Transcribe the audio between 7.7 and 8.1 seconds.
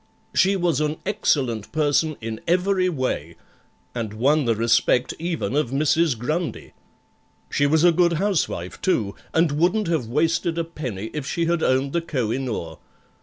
a